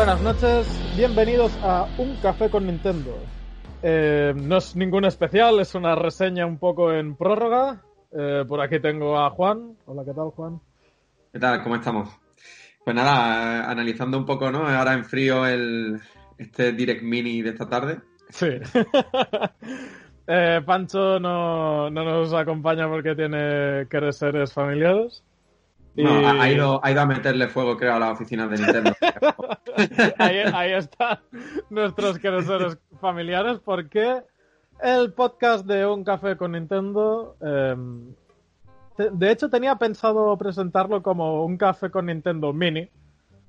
[0.00, 3.18] Buenas noches, bienvenidos a Un Café con Nintendo.
[3.82, 7.82] Eh, no es ningún especial, es una reseña un poco en prórroga.
[8.10, 9.76] Eh, por aquí tengo a Juan.
[9.84, 10.58] Hola, ¿qué tal, Juan?
[11.30, 11.62] ¿Qué tal?
[11.62, 12.08] ¿Cómo estamos?
[12.82, 14.66] Pues nada, analizando un poco, ¿no?
[14.66, 16.00] Ahora en frío el,
[16.38, 18.00] este Direct Mini de esta tarde.
[18.30, 18.48] Sí.
[20.32, 25.24] Eh, Pancho no, no nos acompaña porque tiene quereseres familiares.
[25.96, 28.92] No, ha, ha ido, ha ido a meterle fuego, creo, a las oficinas de Nintendo.
[30.18, 31.18] ahí, ahí están
[31.68, 34.22] nuestros quereseres familiares porque
[34.82, 37.76] el podcast de Un Café con Nintendo, eh,
[38.96, 42.88] te- de hecho tenía pensado presentarlo como Un Café con Nintendo Mini,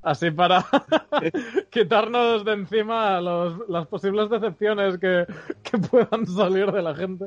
[0.01, 0.65] así para
[1.69, 5.25] quitarnos de encima los- las posibles decepciones que,
[5.63, 7.25] que puedan salir de la gente.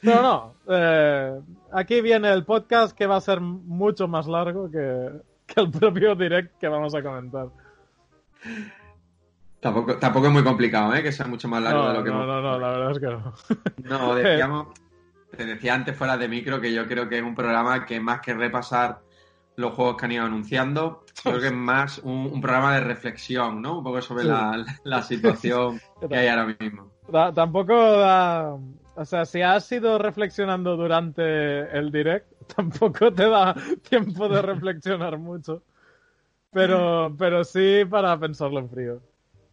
[0.00, 1.40] Pero no, eh,
[1.72, 5.10] aquí viene el podcast que va a ser mucho más largo que,
[5.46, 7.48] que el propio direct que vamos a comentar.
[9.60, 11.02] tampoco, tampoco es muy complicado, ¿eh?
[11.02, 12.26] Que sea mucho más largo no, de lo que no, hemos...
[12.26, 13.34] no, no, la verdad es que no.
[13.98, 14.68] No, decíamos,
[15.36, 18.20] te decía antes fuera de micro que yo creo que es un programa que más
[18.20, 19.00] que repasar
[19.56, 23.60] los juegos que han ido anunciando, creo que es más un, un programa de reflexión,
[23.60, 23.78] ¿no?
[23.78, 24.28] Un poco sobre Sí.
[24.28, 26.92] la, la situación que hay ahora mismo.
[27.34, 28.56] Tampoco da.
[28.98, 32.26] O sea, si has ido reflexionando durante el direct,
[32.56, 33.54] tampoco te da
[33.88, 35.62] tiempo de reflexionar mucho.
[36.50, 39.00] Pero, pero sí para pensarlo en frío.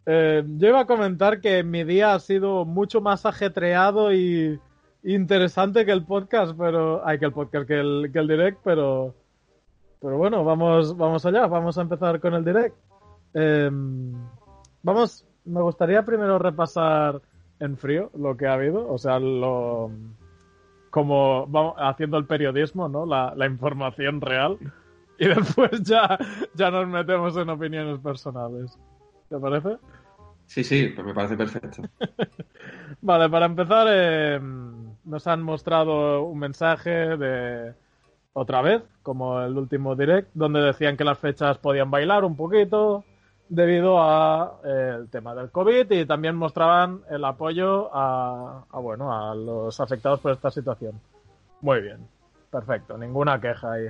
[0.04, 4.58] Eh, yo iba a comentar que mi día ha sido mucho más ajetreado y
[5.04, 7.06] interesante que el podcast, pero.
[7.06, 9.14] Ay, que el podcast, que el, que el direct, pero.
[10.00, 12.76] Pero bueno, vamos, vamos allá, vamos a empezar con el direct.
[13.34, 13.70] Eh,
[14.82, 17.20] vamos, me gustaría primero repasar
[17.60, 19.90] en frío lo que ha habido, o sea, lo
[20.90, 23.04] como vamos haciendo el periodismo, ¿no?
[23.04, 24.58] La, la información real
[25.18, 26.18] y después ya,
[26.54, 28.78] ya nos metemos en opiniones personales.
[29.28, 29.76] ¿Te parece?
[30.46, 31.82] Sí, sí, pues me parece perfecto.
[33.00, 34.40] Vale, para empezar, eh,
[35.04, 37.74] nos han mostrado un mensaje de
[38.32, 43.04] otra vez, como el último direct, donde decían que las fechas podían bailar un poquito
[43.48, 49.12] debido a eh, el tema del COVID y también mostraban el apoyo a, a, bueno
[49.12, 51.00] a los afectados por esta situación.
[51.60, 52.06] Muy bien,
[52.50, 53.86] perfecto, ninguna queja ahí.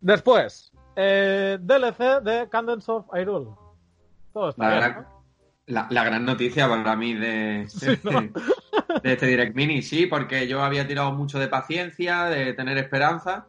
[0.00, 3.50] Después, eh, DLC de Candles of Hyrule.
[4.32, 5.06] Todo está La, bien, gran-
[5.66, 8.20] la- la gran noticia para mí de, Sí, ¿no?
[9.02, 13.46] de este Direct Mini, sí, porque yo había tirado mucho de paciencia, de tener esperanza.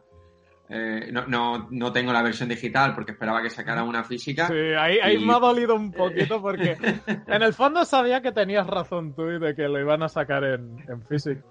[0.74, 4.46] Eh, no, no, no tengo la versión digital porque esperaba que sacaran una física.
[4.48, 6.76] Sí, ahí, ahí Y- me ha dolido un poquito porque
[7.26, 10.44] en el fondo sabía que tenías razón tú y de que lo iban a sacar
[10.44, 11.46] en, en físico.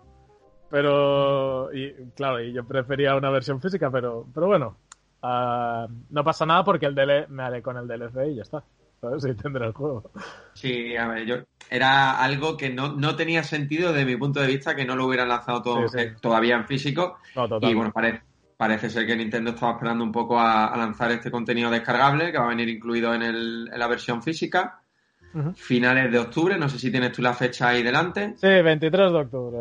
[0.72, 4.78] Pero, y, claro, y yo prefería una versión física, pero, pero bueno,
[5.22, 8.64] ah, no pasa nada porque el DL, me haré con el DLC y ya está.
[9.02, 9.26] ¿Sabes?
[9.26, 10.12] Y tendré el juego.
[10.54, 11.36] Sí, a ver, yo
[11.72, 15.07] era algo que no, no tenía sentido desde mi punto de vista que no lo
[15.07, 16.06] hubieran lanzado todo- Sí, sí.
[16.22, 17.18] todavía en físico.
[17.36, 17.48] No.
[17.62, 18.22] Y bueno, parece,
[18.62, 22.38] parece ser que Nintendo estaba esperando un poco a, a lanzar este contenido descargable que
[22.38, 24.81] va a venir incluido en, el- en la versión física.
[25.56, 28.36] Finales de octubre, no sé si tienes tú la fecha ahí delante.
[28.38, 29.58] Sí, 23 de octubre.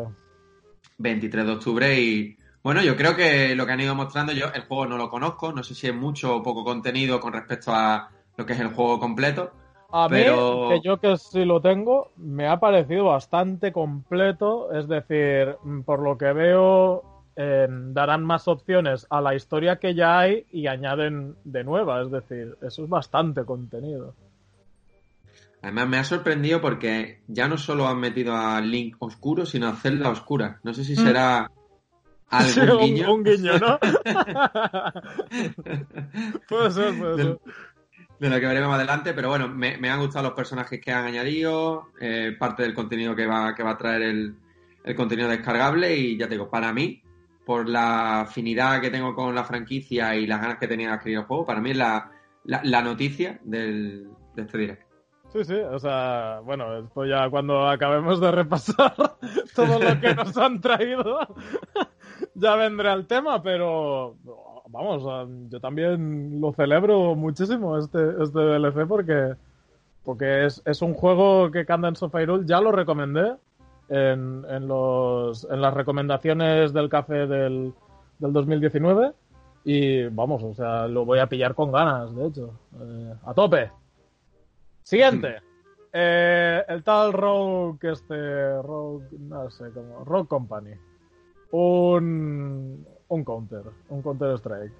[0.99, 4.61] 23 de octubre y bueno, yo creo que lo que han ido mostrando, yo el
[4.65, 8.07] juego no lo conozco, no sé si es mucho o poco contenido con respecto a
[8.37, 9.49] lo que es el juego completo.
[9.91, 14.71] A Pero- mí, que yo que sí lo tengo, me ha parecido bastante completo.
[14.71, 17.03] Es decir, mm, por lo que veo,
[17.35, 22.01] eh, darán más opciones a la historia que ya hay y añaden de nueva.
[22.01, 24.15] Es decir, eso es bastante contenido.
[25.61, 29.75] Además, me ha sorprendido porque ya no solo han metido a Link oscuro, sino a
[29.75, 30.59] Zelda oscura.
[30.63, 30.95] No sé si Mm.
[30.95, 31.51] será
[32.29, 32.31] algún
[32.79, 33.13] Sí, guiño.
[33.13, 33.79] Un, guiño, ¿no?
[36.49, 37.37] puede ser, puede ser.
[38.19, 40.91] de lo que veremos más adelante, pero bueno, me, me han gustado los personajes que
[40.91, 44.35] han añadido, eh, parte del contenido que va, que va a traer el,
[44.83, 47.03] el contenido descargable y ya te digo, para mí,
[47.45, 51.19] por la afinidad que tengo con la franquicia y las ganas que tenía de adquirir
[51.19, 52.11] el juego, para mí es la,
[52.45, 54.85] la, noticia del, de este directo.
[55.33, 58.93] Sí, sí, o sea, bueno, esto ya cuando acabemos de repasar
[59.55, 61.19] todo lo que nos han traído,
[62.35, 64.17] ya vendrá el tema, pero
[64.67, 69.35] vamos, yo también lo celebro muchísimo este, este DLC porque,
[70.03, 73.35] porque es, es un juego que Candence of Hyrule ya lo recomendé
[73.91, 77.73] en, en, los, en las recomendaciones del café del,
[78.19, 79.11] del 2019
[79.65, 83.69] y vamos, o sea, lo voy a pillar con ganas, de hecho, eh, a tope.
[84.81, 85.35] Siguiente.
[85.93, 90.71] Eh, el tal Rogue, este, Rogue, no sé cómo, Rogue Company.
[91.51, 94.73] Un, un counter, un counter strike.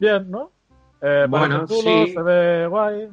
[0.00, 0.50] Bien, ¿no?
[1.02, 2.12] Eh, Bueno, sí.
[2.14, 3.10] se ve guay.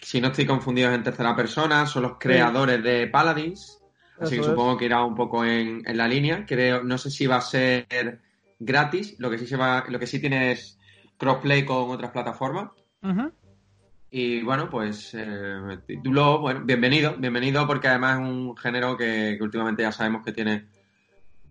[0.00, 3.82] Si no estoy confundido es en tercera persona, son los creadores de Paladins,
[4.20, 4.46] así Eso que es.
[4.46, 6.44] supongo que irá un poco en, en la línea.
[6.46, 8.20] Creo, no sé si va a ser
[8.58, 10.78] gratis, lo que sí se va, lo que sí tiene es
[11.16, 12.70] crossplay con otras plataformas.
[14.10, 19.42] Y bueno, pues eh, título, bueno, bienvenido, bienvenido porque además es un género que, que
[19.42, 20.68] últimamente ya sabemos que tiene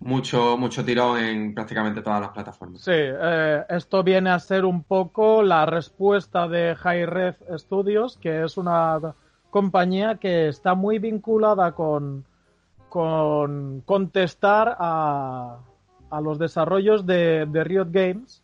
[0.04, 2.82] mucho, mucho tirón en prácticamente todas las plataformas.
[2.82, 8.44] Sí, eh, esto viene a ser un poco la respuesta de High Red Studios, que
[8.44, 9.16] es una
[9.50, 12.26] compañía que está muy vinculada con,
[12.90, 15.60] con contestar a,
[16.10, 18.42] a los desarrollos de, de Riot Games.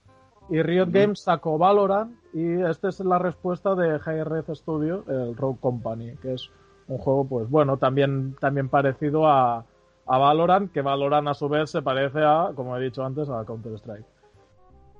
[0.51, 0.87] Y Riot.
[0.89, 6.15] Games sacó Valorant y esta es la respuesta de High Red Studio, el Rogue Company,
[6.23, 6.49] que es
[6.87, 9.63] un juego, pues bueno, también, también parecido a,
[10.09, 13.45] a Valorant, que Valorant a su vez se parece a, como he dicho antes, a
[13.45, 14.05] Counter-Strike.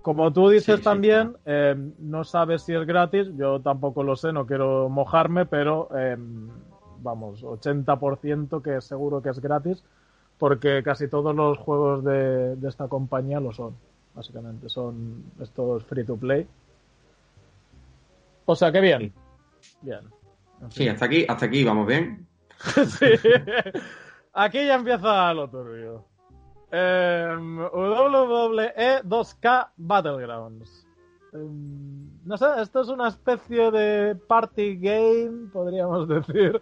[0.04, 4.16] Como tú dices Sí, sí, también, eh, no sabes si es gratis, yo tampoco lo
[4.16, 6.16] sé, no quiero mojarme, pero eh,
[7.02, 9.84] vamos, 80% que seguro que es gratis,
[10.38, 13.74] porque casi todos los juegos de, de esta compañía lo son,
[14.14, 16.48] básicamente, son estos free to play.
[18.46, 19.12] O sea que bien,
[19.82, 20.02] bien.
[20.62, 22.28] En Sí, hasta aquí, hasta aquí vamos bien.
[23.00, 23.06] Sí.
[24.34, 26.06] Aquí ya empieza lo turbio.
[26.72, 30.88] Em, WWE 2K Battlegrounds.
[31.34, 36.60] Em, no sé, esto es una especie de party game, podríamos decir,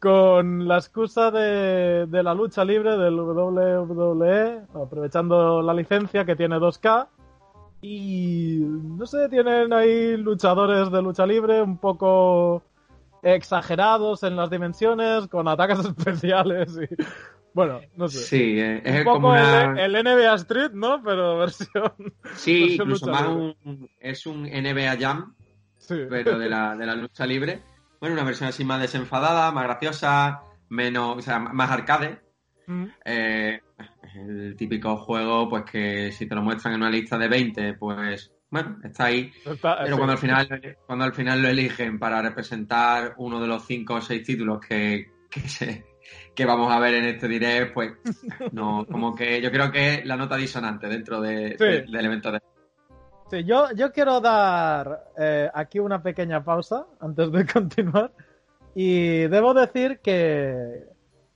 [0.00, 6.56] con la excusa de, de la lucha libre del WWE, aprovechando la licencia que tiene
[6.56, 7.08] 2K.
[7.82, 12.62] Y no sé, tienen ahí luchadores de lucha libre un poco
[13.34, 16.94] exagerados en las dimensiones, con ataques especiales y...
[17.52, 18.18] Bueno, no sé.
[18.18, 19.82] Sí, eh, un es poco como una...
[19.82, 21.02] el, el NBA Street, ¿no?
[21.02, 21.92] Pero versión...
[22.34, 23.88] Sí, versión incluso más un...
[23.98, 25.34] Es un NBA Jam,
[25.78, 25.94] Sí.
[26.08, 27.62] pero de la, de la lucha libre.
[28.00, 31.16] Bueno, una versión así más desenfadada, más graciosa, menos...
[31.16, 32.20] O sea, más arcade.
[32.66, 33.60] Mm, Eh,
[34.14, 38.32] el típico juego, pues que si te lo muestran en una lista de 20, pues
[38.50, 39.30] bueno, está ahí.
[39.44, 39.92] está- Pero sí.
[39.96, 44.00] cuando al final cuando al final lo eligen para representar uno de los cinco o
[44.00, 45.84] seis títulos que, que, se-
[46.34, 47.92] que vamos a ver en este direct, pues
[48.52, 51.64] no, como que yo creo que es la nota disonante dentro de, Sí.
[51.64, 52.40] de- del evento de
[53.28, 58.12] Sí, yo, yo quiero dar eh, aquí una pequeña pausa antes de continuar.
[58.72, 60.84] Y debo decir que,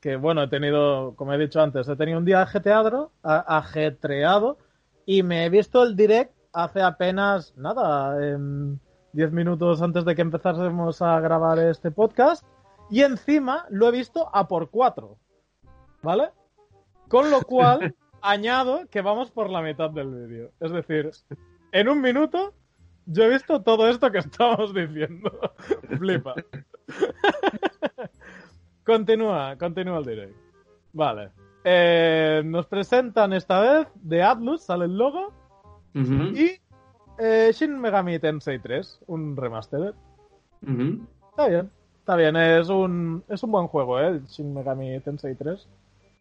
[0.01, 4.59] que, bueno, he tenido, como he dicho antes, he tenido un día ajetreado, ajetreado
[5.07, 8.79] y me he visto el direct hace apenas, nada, em,
[9.13, 12.45] 10 minutos antes de que empezásemos a grabar este podcast.
[12.91, 15.17] Y encima lo he visto a por 4.
[16.03, 16.31] ¿Vale?
[17.09, 20.51] Con lo cual, añado que vamos por la mitad del vídeo.
[20.61, 21.11] Es decir,
[21.73, 22.55] en un minuto
[23.07, 25.31] yo he visto todo esto que estamos diciendo.
[25.99, 26.35] Flipa.
[28.85, 30.37] continúa, continúa el direct.
[30.93, 31.31] Vale.
[31.65, 35.33] Eh, nos presentan esta vez de Atlus, sale el logo,
[36.37, 36.61] Y
[37.19, 39.95] eh, Shin Megami Tensei 3, un remaster.
[41.31, 44.09] Está bien, está bien, es un, es un buen juego, ¿eh?
[44.09, 45.69] El Shin Megami Tensei 3.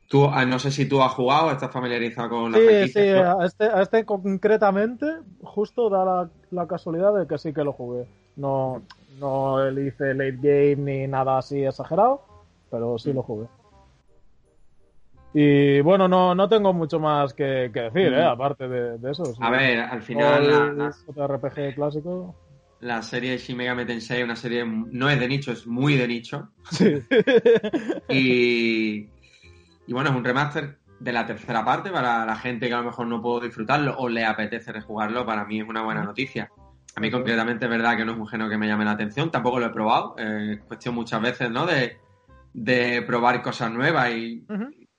[0.08, 3.12] Tú, ah, no sé si tú has jugado, estás familiarizado con la Sí, franquicia, sí,
[3.22, 3.42] ¿no?
[3.42, 5.06] a este, a este concretamente,
[5.44, 8.08] justo da la, la casualidad de que sí que lo jugué.
[8.36, 8.82] No,
[9.20, 12.22] no le hice late game ni nada así exagerado,
[12.72, 13.48] pero sí lo jugué.
[15.34, 18.24] Y bueno, no, no tengo mucho más que, que decir, ¿eh?
[18.26, 18.30] Mm.
[18.30, 19.26] aparte de, de eso.
[19.26, 19.34] sí.
[19.40, 22.36] A ver, al final la- JRPG clásico.
[22.82, 26.50] la serie Shin Megami Tensei, una serie no es de nicho, es muy de nicho.
[26.72, 26.96] Sí.
[28.10, 29.08] y,
[29.88, 32.86] y bueno, es un remaster de la tercera parte para la gente que a lo
[32.86, 36.50] mejor no pudo disfrutarlo o le apetece rejugarlo, para mí es una buena noticia.
[36.96, 39.30] A mí concretamente es verdad que no es un género que me llame la atención,
[39.32, 41.66] tampoco lo he probado, eh, es cuestión muchas veces, ¿no?
[41.66, 41.98] De,
[42.54, 44.44] de probar cosas nuevas y.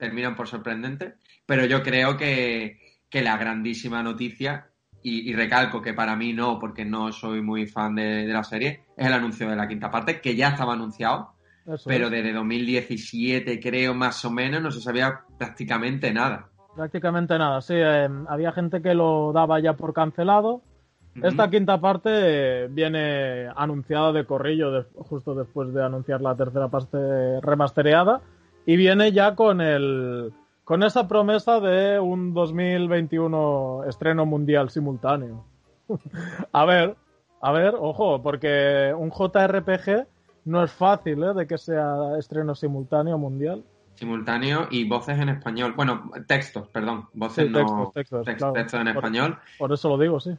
[0.00, 1.14] terminan por sorprendentes,
[1.46, 4.66] pero yo creo que, que la grandísima noticia,
[5.02, 8.42] y, y recalco que para mí no, porque no soy muy fan de, de la
[8.44, 11.34] serie, es el anuncio de la quinta parte, que ya estaba anunciado,
[11.66, 12.10] Eso pero es.
[12.10, 16.48] desde 2017 creo más o menos no se sabía prácticamente nada.
[16.74, 17.74] Prácticamente nada, sí.
[17.76, 20.62] eh, había gente que lo daba ya por cancelado.
[21.22, 26.96] Esta quinta parte viene anunciada de corrillo de- justo después de anunciar la tercera parte
[27.42, 28.20] remastereada
[28.70, 35.44] y viene ya con el con esa promesa de un 2021 estreno mundial simultáneo.
[36.52, 36.94] a ver,
[37.42, 40.06] a ver, ojo, porque un JRPG
[40.44, 41.34] no es fácil ¿eh?
[41.34, 43.64] de que sea estreno simultáneo mundial.
[43.94, 45.72] Simultáneo y voces en español.
[45.76, 47.08] Bueno, textos, perdón.
[47.12, 47.90] Voces Sí, no.
[47.92, 48.52] textos, textos, claro.
[48.52, 49.38] textos en Por- español.
[49.58, 50.30] Por eso lo digo, sí.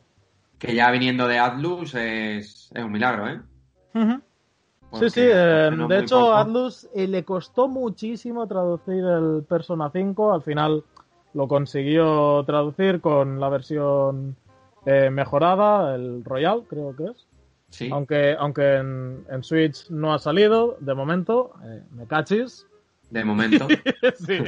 [0.57, 3.41] Que ya viniendo de Atlus es, es un milagro, ¿eh?
[4.99, 10.33] Sí, sí, eh, de hecho poco- Atlus eh, le costó muchísimo traducir el Persona 5,
[10.33, 10.83] al final
[11.33, 14.35] lo consiguió traducir con la versión
[14.85, 17.27] eh, mejorada, el Royal creo que es,
[17.69, 17.89] Sí.
[17.89, 22.67] aunque, aunque en, en Switch no ha salido de momento, eh, me cachis.
[23.09, 23.67] De momento.
[24.15, 24.39] Sí.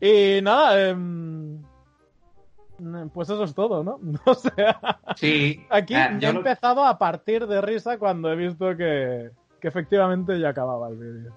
[0.00, 1.35] y nada, em,
[3.12, 3.98] pues eso es todo, ¿no?
[4.26, 4.78] O sea,
[5.16, 5.64] Sí.
[5.70, 9.30] Aquí he yo lo- empezado a partir de risa cuando he visto que,
[9.60, 11.32] que efectivamente ya acababa el vídeo.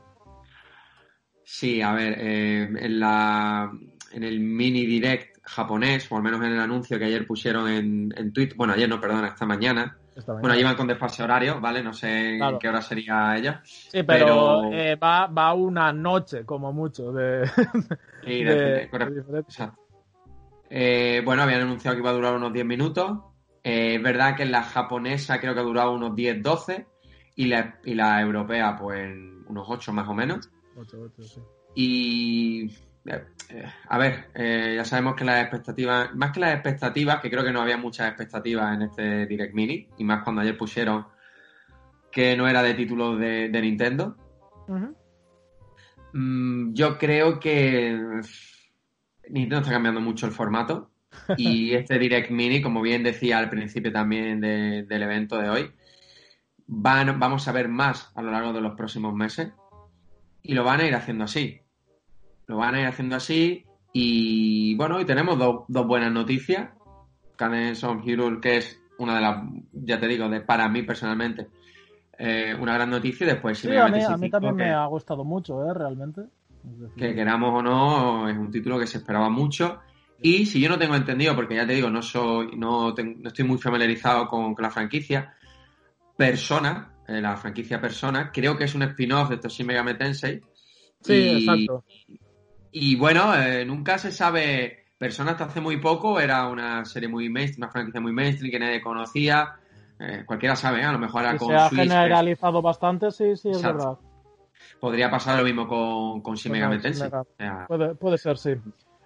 [1.44, 3.72] Sí, a ver, eh, en la
[4.12, 8.14] en el mini direct japonés, o al menos en el anuncio que ayer pusieron en,
[8.16, 9.98] en Twitter, bueno, ayer no, perdona, esta mañana.
[10.28, 11.82] Bueno, llevan con desfase horario, ¿vale?
[11.82, 12.54] No sé Claro.
[12.56, 13.62] en qué hora sería ella.
[13.64, 17.48] Sí, pero, pero- eh, va, va una noche como mucho de,
[18.26, 18.90] Sí, de- de- de.
[20.70, 23.20] Eh, bueno, habían anunciado que iba a durar unos 10 minutos.
[23.64, 26.86] Eh, es verdad que en la japonesa creo que ha durado unos 10-12
[27.36, 29.10] y la, y la europea pues
[29.48, 30.50] unos 8 más o menos.
[30.76, 31.42] Ocho, ocho, sí.
[31.76, 32.66] Y
[33.06, 37.30] eh, eh, a ver, eh, ya sabemos que las expectativas, más que las expectativas, que
[37.30, 41.08] creo que no había muchas expectativas en este Direct Mini, y más cuando ayer pusieron
[42.12, 44.16] que no era de títulos de, de Nintendo.
[46.14, 48.22] Mm, yo creo que
[49.30, 50.92] Nintendo está cambiando mucho el formato
[51.38, 55.72] y este Direct Mini, como bien decía al principio también de- del evento de hoy,
[56.68, 59.52] van, vamos a ver más a lo largo de los próximos meses
[60.42, 61.62] y lo van a ir haciendo así.
[62.48, 66.70] Lo van a ir haciendo así y bueno, hoy tenemos dos, dos buenas noticias.
[67.36, 71.48] Cadence of Hyrule, que es una de las, ya te digo, de, para mí personalmente,
[72.18, 74.72] eh, una gran noticia y después Sí, a mí, a mí también 5, que- me
[74.74, 75.74] ha gustado mucho, ¿eh?
[75.74, 76.24] Realmente.
[76.98, 79.80] Que queramos o no, es un título que se esperaba mucho.
[80.22, 83.46] Y si yo no tengo entendido, porque ya te digo, no soy, no, no estoy
[83.46, 85.34] muy familiarizado con, con la franquicia,
[86.18, 90.42] Persona, eh, la franquicia Persona, creo que es un spin-off de estos Shin Megami Tensei.
[91.02, 91.86] Sí, y, exacto.
[92.74, 94.88] y bueno, eh, nunca se sabe.
[94.98, 98.60] Persona hasta hace muy poco era una serie muy mainstream, una franquicia muy mainstream que
[98.60, 99.56] nadie conocía.
[99.98, 100.84] Eh, cualquiera sabe, ¿eh?
[100.84, 103.78] a lo mejor Y con se ha Switch, generalizado bastante, sí, sí, es Exacto.
[103.78, 104.09] verdad.
[104.80, 106.78] Podría pasar lo mismo con, con Shin Megami.
[106.78, 106.96] Megami.
[106.96, 108.56] O sea, Puede, puede ser, sí.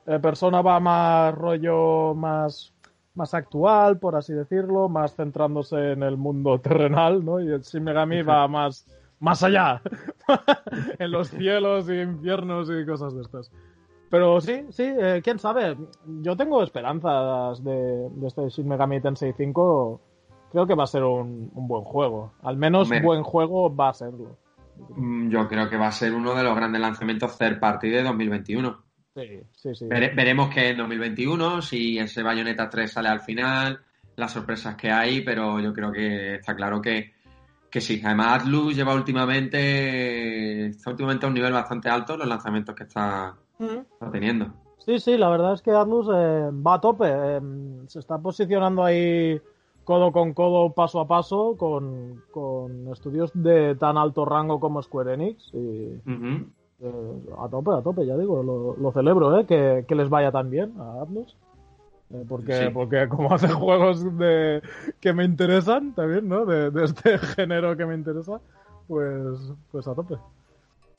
[0.05, 2.73] Eh, Persona va más rollo más,
[3.15, 7.39] más actual, por así decirlo, más centrándose en el mundo terrenal, ¿no?
[7.39, 8.85] Y el Shin Megami va más,
[9.19, 9.81] más allá,
[10.99, 13.51] en los cielos y infiernos y cosas de estas.
[14.09, 15.75] Pero sí, sí, eh, quién sabe.
[16.21, 20.01] Yo tengo esperanzas de, de este Shin Megami Tensei 5.
[20.51, 22.31] Creo que va a ser un, un buen juego.
[22.43, 23.01] Al menos Hombre.
[23.01, 24.37] buen juego va a serlo.
[24.95, 28.03] Mm, Yo creo que va a ser uno de los grandes lanzamientos third party de
[28.03, 28.83] 2021.
[29.15, 29.85] Sí, sí, sí.
[29.85, 33.79] Vere- veremos que en 2021, si ese Bayonetta 3 sale al final,
[34.15, 37.13] las sorpresas que hay, pero yo creo que está claro que,
[37.69, 38.01] que sí.
[38.03, 43.35] Además, Atlus lleva últimamente, está últimamente a un nivel bastante alto los lanzamientos que está,
[43.59, 43.85] Ujú.
[43.93, 44.53] está teniendo.
[44.79, 47.05] Sí, sí, la verdad es que Atlus eh, va a tope.
[47.07, 47.39] eh,
[47.87, 49.39] se está posicionando ahí
[49.83, 55.13] codo con codo, paso a paso, con, con estudios de tan alto rango como Square
[55.13, 55.51] Enix.
[55.53, 55.99] Y
[56.79, 59.45] eh, a tope, a tope, ya digo, lo, lo celebro, ¿eh?
[59.45, 61.37] Que, que les vaya tan bien a Atlus.
[62.11, 62.65] Eh, porque, Sí.
[62.73, 64.61] porque como hace juegos de,
[64.99, 66.45] que me interesan también, ¿no?
[66.45, 68.39] De, de este género que me interesa,
[68.87, 70.15] pues, pues a tope.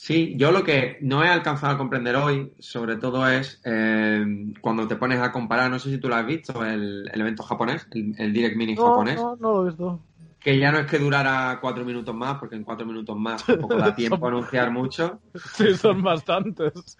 [0.04, 4.22] Sí, yo lo que no he alcanzado a comprender hoy, sobre todo es eh,
[4.60, 7.42] cuando te pones a comparar, no sé si tú lo has visto, el, el evento
[7.42, 9.16] japonés, el, el, Direct Mini no, japonés.
[9.16, 10.00] No, no lo he visto.
[10.38, 13.76] Que ya no es que durara cuatro minutos más, porque en cuatro minutos más tampoco
[13.76, 15.20] da tiempo a anunciar mucho.
[15.54, 16.98] Sí, son bastantes.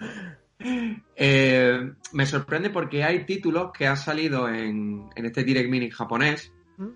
[1.15, 6.55] Eh, me sorprende porque hay títulos que han salido en, en este Direct Mini japonés
[6.79, 6.89] ¿Mm?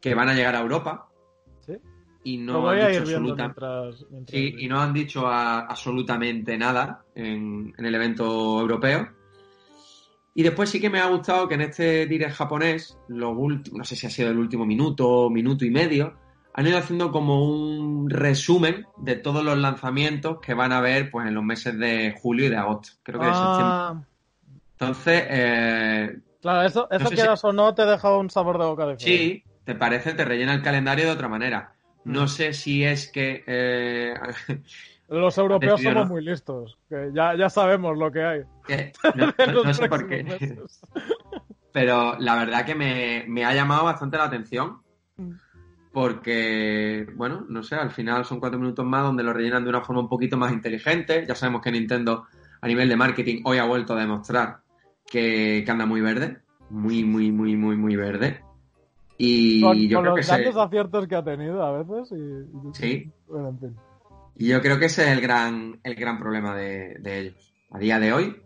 [0.00, 1.09] que van a llegar a Europa.
[2.24, 4.04] Y no han dicho absoluta- mientras...
[4.10, 9.08] mientras Sí, y no han dicho a- absolutamente nada en, en el evento europeo.
[10.34, 13.84] Y después sí que me ha gustado que en este direct japonés, los últimos, no
[13.84, 16.14] sé si ha sido el último minuto, minuto y medio,
[16.54, 21.26] han ido haciendo como un resumen de todos los lanzamientos que van a haber pues
[21.26, 22.90] en los meses de julio y de agosto.
[23.02, 23.74] Creo que de septiembre.
[23.76, 24.00] Ah,
[24.72, 28.64] Entonces, eh, claro, eso, eso sé si- quieras o no te deja un sabor de
[28.66, 29.04] boca diferente.
[29.04, 31.74] sí, te parece, te rellena el calendario de otra manera.
[32.04, 32.28] No Mm.
[32.28, 34.14] sé si es que eh,
[35.08, 36.14] Los europeos Decidido, somos ¿no?
[36.14, 38.40] muy listos, que ya, ya sabemos lo que hay.
[39.14, 40.22] no- sé por qué.
[40.22, 40.80] meses.
[41.72, 44.82] Pero la verdad que me, me ha llamado bastante la atención.
[45.16, 45.32] Mm.
[45.92, 49.80] Porque, bueno, no sé, al final son cuatro minutos más donde lo rellenan de una
[49.82, 51.24] forma un poquito más inteligente.
[51.26, 52.26] Ya sabemos que Nintendo,
[52.60, 54.60] a nivel de marketing, hoy ha vuelto a demostrar
[55.04, 56.42] que, que anda muy verde.
[56.70, 58.40] Muy, muy, muy, muy, muy verde.
[59.22, 62.10] Y Con, yo con creo que los ese, grandes aciertos que ha tenido a veces.
[62.12, 63.12] Y, Sí.
[63.28, 63.76] Bueno, en fin.
[64.36, 67.54] y yo creo que ese es el gran, el gran problema de, de ellos.
[67.70, 68.42] A día de hoy,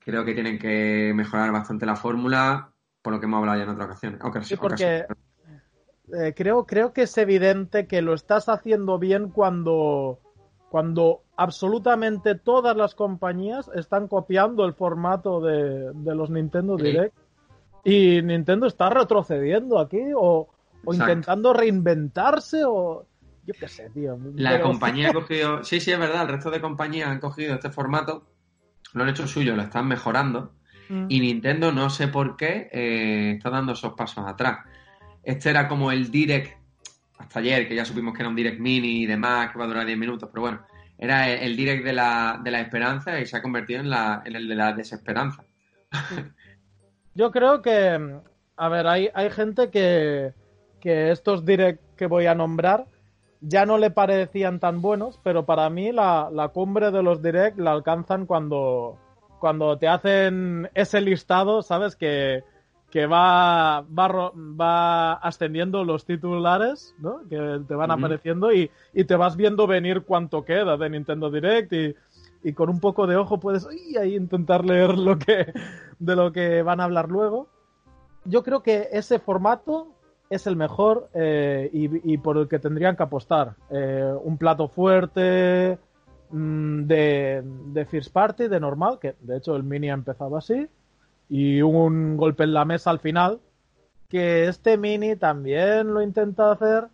[0.00, 3.70] creo que tienen que mejorar bastante la fórmula, por lo que hemos hablado ya en
[3.70, 4.20] otras ocasiones.
[4.20, 5.04] ocasi- Sí, porque
[6.18, 10.18] eh, creo, creo que es evidente que lo estás haciendo bien cuando,
[10.70, 16.84] cuando absolutamente todas las compañías están copiando el formato de, de los Nintendo Sí.
[17.90, 20.48] Y Nintendo está retrocediendo aquí o,
[20.92, 23.06] intentando reinventarse o...
[23.46, 24.18] Yo qué sé, tío.
[24.34, 27.54] La Pero- compañía ha cogido, sí, sí, es verdad, el resto de compañías han cogido
[27.54, 28.26] este formato,
[28.92, 30.52] lo han hecho suyo, lo están mejorando,
[30.90, 31.04] Mm.
[31.10, 34.60] y Nintendo no sé por qué eh, está dando esos pasos atrás.
[35.22, 36.56] Este era como el Direct,
[37.18, 39.68] hasta ayer, que ya supimos que era un Direct Mini y demás, que va a
[39.68, 40.62] durar 10 minutos, pero bueno,
[40.96, 44.22] era el, el Direct de la, de la esperanza y se ha convertido en, la,
[44.24, 45.44] en el de la desesperanza.
[47.18, 48.20] Yo creo que,
[48.56, 50.34] a ver, hay, hay gente que,
[50.78, 52.86] que estos direct que voy a nombrar
[53.40, 57.58] ya no le parecían tan buenos, pero para mí la, la cumbre de los direct
[57.58, 58.98] la alcanzan cuando,
[59.40, 61.96] cuando te hacen ese listado, ¿sabes?
[61.96, 62.44] Que,
[62.88, 67.22] que va, va, va ascendiendo los titulares, ¿no?
[67.28, 71.72] Que te van apareciendo y, y te vas viendo venir cuánto queda de Nintendo Direct
[71.72, 71.96] y,
[72.42, 73.96] y con un poco de ojo puedes ¡ay!
[73.96, 75.52] ahí intentar leer lo que,
[75.98, 77.48] de lo que van a hablar luego.
[78.24, 79.94] Yo creo que ese formato
[80.30, 83.54] es el mejor eh, y, y por el que tendrían que apostar.
[83.70, 85.78] Eh, un plato fuerte
[86.30, 90.68] mm, de, de First Party, de normal, que de hecho el mini ha empezado así,
[91.28, 93.40] y un golpe en la mesa al final,
[94.08, 96.88] que este mini también lo intenta hacer,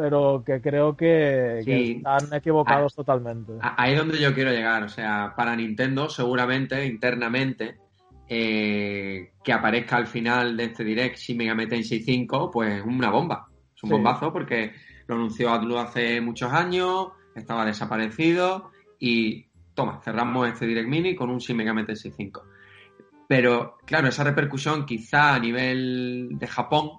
[0.00, 1.92] pero que creo que, que Sí.
[1.98, 3.52] están equivocados totalmente.
[3.60, 4.82] A- Ahí es donde yo quiero llegar.
[4.82, 7.76] O sea, para Nintendo, seguramente, internamente,
[8.28, 13.10] eh, que aparezca al final de este direct Shin Megami Tensei 5, pues es una
[13.10, 13.46] bomba.
[13.76, 13.92] Es un Sí.
[13.94, 14.72] bombazo porque
[15.06, 21.28] lo anunció Atlus hace muchos años, estaba desaparecido y toma, cerramos este direct mini con
[21.28, 22.42] un Shin Megami Tensei 5.
[23.28, 26.90] Pero, claro, esa repercusión quizá a nivel de Japón,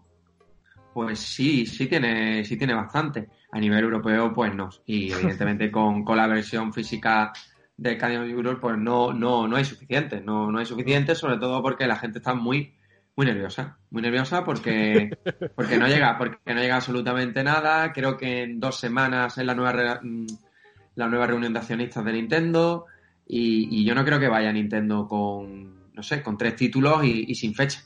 [0.94, 3.28] pues sí, sí tiene, sí tiene bastante.
[3.52, 4.70] A nivel europeo, pues no.
[4.86, 7.32] Y evidentemente con, con la versión física
[7.78, 10.22] de Canyon Europe, pues no, no, no hay suficiente.
[10.22, 12.76] No, no hay suficiente, sobre todo porque la gente está muy,
[13.16, 13.78] muy nerviosa.
[13.90, 15.18] Muy nerviosa porque,
[15.56, 17.92] porque no llega, porque no llega absolutamente nada.
[17.92, 20.28] Creo que en dos semanas es la nueva re- mm,
[20.96, 22.86] la nueva reunión de accionistas de Nintendo.
[23.28, 27.26] Y, y yo no creo que vaya Nintendo con, no sé, con tres títulos y,
[27.30, 27.82] y sin fecha.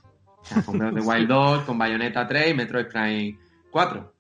[0.46, 3.40] O sea, con the Wild 2, con Bayonetta 3 y Metroid Prime
[3.72, 4.14] 4.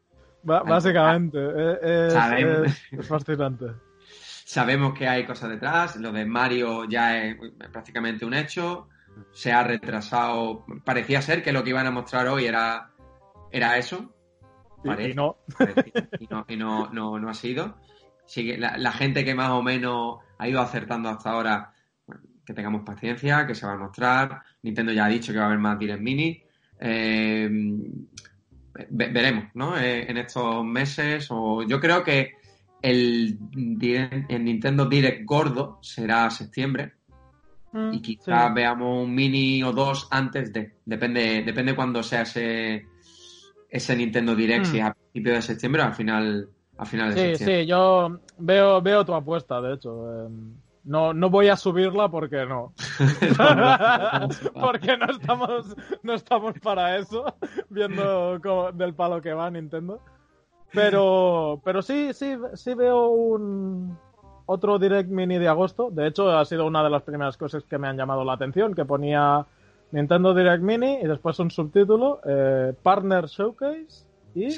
[0.44, 2.68] Ba- básicamente, eh, es, Sabemos.
[2.68, 3.66] es- es fascinante.
[4.48, 7.36] Sabemos que hay cosas detrás, lo de Mario ya es
[7.72, 8.90] prácticamente un hecho,
[9.32, 12.92] se ha retrasado, parecía ser que lo que iban a mostrar hoy era,
[13.52, 14.14] era eso,
[14.84, 15.10] Y- Parece.
[15.12, 15.38] y no.
[15.58, 17.78] parecía, y no, y no, no, no ha sido.
[18.28, 21.74] Sigue, la, la gente que más o menos ha ido acertando hasta ahora,
[22.46, 24.42] que tengamos paciencia, que se va a mostrar.
[24.62, 26.42] Nintendo ya ha dicho que va a haber más Direct Mini.
[26.80, 27.50] Eh,
[28.90, 29.78] ve- veremos, ¿no?
[29.78, 31.28] Eh, en estos meses.
[31.32, 32.34] O yo creo que
[32.82, 33.38] el,
[34.30, 36.94] el Nintendo Direct gordo será septiembre
[37.72, 38.54] Mm, y quizás sí.
[38.56, 40.76] veamos un mini o dos antes de.
[40.86, 42.86] Depende, depende cuando sea ese,
[43.70, 44.72] ese Nintendo Direct, Mm.
[44.72, 47.56] si es a principios de septiembre o al final, a finales de septiembre.
[47.58, 50.26] Sí, sí, yo veo, veo tu apuesta, de hecho.
[50.26, 50.54] Em,
[50.86, 52.74] no, no voy a subirla porque no.
[54.54, 57.26] porque no estamos, no estamos para eso,
[57.69, 58.39] viendo
[58.74, 60.00] del palo que va Nintendo.
[60.71, 63.98] Pero, pero sí, sí, sí veo un
[64.45, 65.89] otro Direct Mini de agosto.
[65.89, 68.76] De hecho, ha sido una de las primeras cosas que me han llamado la atención,
[68.76, 69.45] que ponía
[69.91, 74.50] Nintendo Direct Mini y después un subtítulo, eh, Partner Showcase y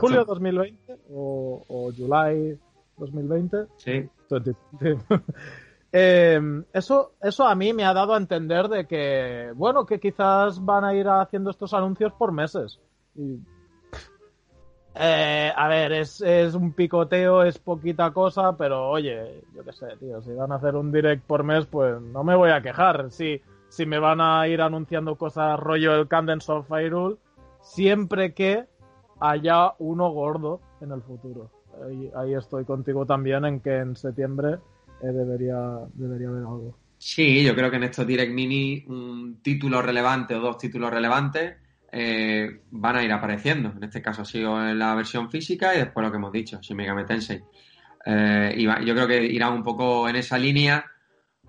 [0.00, 2.58] julio 2020 o, o July
[2.96, 3.66] 2020.
[3.76, 4.08] Sí.
[5.92, 6.40] Eh,
[6.72, 10.84] eso, eso a mí me ha dado a entender de que, bueno, que quizás van
[10.84, 12.78] a ir haciendo estos anuncios por meses.
[14.94, 19.86] eh, a ver, es, es, un picoteo, es poquita cosa, pero oye, yo qué sé,
[19.98, 23.10] tío, si van a hacer un direct por mes, pues no me voy a quejar.
[23.10, 27.16] Si, si me van a ir anunciando cosas rollo el Cadence of Hyrule,
[27.62, 28.66] siempre que
[29.20, 31.50] haya uno gordo en el futuro.
[31.82, 34.58] Ahí, ahí estoy contigo también en que en septiembre
[35.00, 35.58] debería,
[35.94, 36.76] debería haber algo.
[36.98, 41.56] Sí, yo creo que en estos Direct Mini un título relevante o dos títulos relevantes
[41.92, 43.72] eh, van a ir apareciendo.
[43.76, 46.58] En este caso ha sido en la versión física y después lo que hemos dicho,
[46.60, 47.40] Shin Megami Tensei.
[48.04, 50.84] Eh, y yo creo que irán un poco en esa línea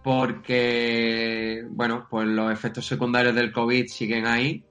[0.03, 4.63] porque, bueno, pues los efectos secundarios del COVID siguen ahí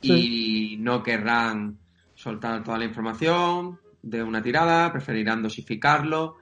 [0.00, 1.78] y no querrán
[2.14, 6.36] soltar toda la información de una tirada, preferirán dosificarlo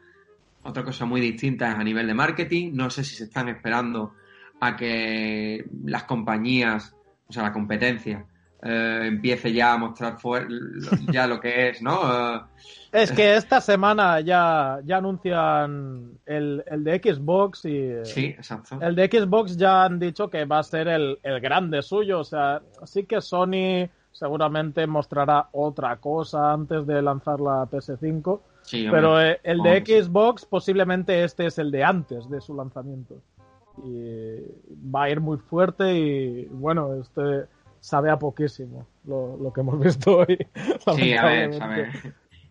[0.65, 2.73] otra cosa muy distinta es a nivel de marketing.
[2.75, 4.15] No sé si se están esperando
[4.61, 6.95] a que las compañías,
[7.29, 8.25] o sea, la competencia,
[8.63, 10.17] eh, empiece ya a mostrar
[11.13, 12.37] ya lo que es, ¿no?
[12.37, 12.41] Eh,
[12.93, 17.91] es que esta semana ya, ya anuncian el, el, de Xbox y...
[18.05, 18.79] Sí, exacto.
[18.81, 22.25] El de Xbox ya han dicho que va a ser el, el grande suyo, o
[22.25, 29.41] sea, sí que Sony seguramente mostrará otra cosa antes de lanzar la PS5 pero eh,
[29.43, 33.23] el de Xbox posiblemente este es el de antes de su lanzamiento.
[33.85, 34.41] Y
[34.95, 37.49] va a ir muy fuerte y bueno, este
[37.81, 40.39] sabe a poquísimo lo, que hemos visto hoy.
[40.97, 41.55] Sí, a ver,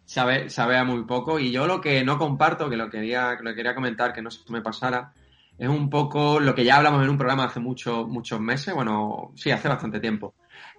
[0.06, 1.40] sabe, sabe, a muy poco.
[1.40, 4.30] Y yo lo que no comparto, que lo quería, que lo quería comentar, que no
[4.30, 5.14] se me pasara,
[5.58, 9.32] es un poco lo que ya hablamos en un programa hace mucho, muchos meses, bueno,
[9.36, 10.34] sí, hace bastante tiempo,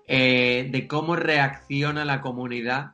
[0.07, 2.93] eh, de cómo reacciona la comunidad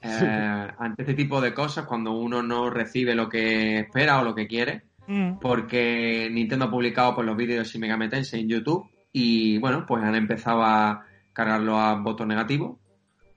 [0.00, 4.34] eh, ante este tipo de cosas cuando uno no recibe lo que espera o lo
[4.34, 4.82] que quiere.
[5.06, 5.38] Mm.
[5.40, 9.84] Porque Nintendo ha publicado pues, los vídeos de Shin Megami Tensei en YouTube y bueno,
[9.86, 12.78] pues han empezado a cargarlo a voto negativo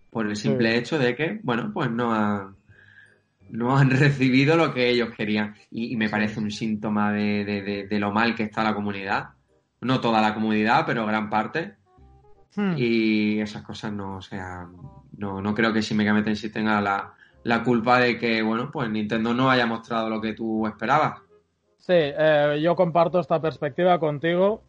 [0.09, 2.55] por el simple hecho de que, bueno, pues no han,
[3.49, 5.55] no han recibido lo que ellos querían.
[5.71, 9.29] Y, me parece un síntoma de, de, lo mal que está la comunidad.
[9.79, 11.75] No toda la comunidad, pero gran parte.
[12.55, 12.73] Hmm.
[12.77, 14.67] Y esas cosas no, o sea,
[15.17, 18.89] no, no creo que si Mega Tensei tenga la, la culpa de que, bueno, pues
[18.89, 21.21] Nintendo no haya mostrado lo que tú esperabas.
[21.77, 24.61] Sí, eh, yo comparto esta perspectiva contigo.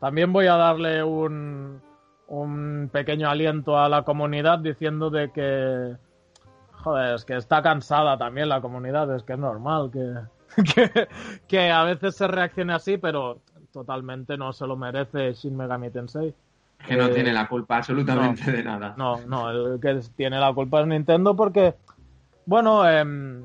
[0.00, 1.80] También voy a darle un,
[2.28, 5.96] un pequeño aliento a la comunidad diciendo de que,
[6.72, 10.14] joder, es que está cansada también la comunidad, es que es normal que,
[11.48, 13.40] que, a veces se reaccione así, pero
[13.72, 16.34] totalmente no se lo merece Shin Megami Tensei.
[16.86, 18.94] Que no tiene la culpa absolutamente de nada.
[18.96, 21.74] No, no, el que tiene la culpa es Nintendo porque,
[22.46, 23.42] bueno, em,